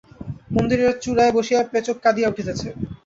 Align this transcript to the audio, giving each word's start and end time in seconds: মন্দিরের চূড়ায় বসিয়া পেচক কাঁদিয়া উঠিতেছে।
মন্দিরের 0.51 0.93
চূড়ায় 1.03 1.33
বসিয়া 1.37 1.61
পেচক 1.71 1.97
কাঁদিয়া 2.03 2.31
উঠিতেছে। 2.31 2.67